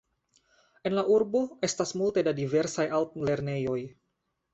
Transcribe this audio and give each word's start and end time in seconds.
En 0.89 0.95
la 0.99 1.01
urbo 1.17 1.41
estas 1.67 1.93
multe 2.01 2.23
da 2.29 2.33
diversaj 2.39 2.87
altlernejoj. 3.01 3.77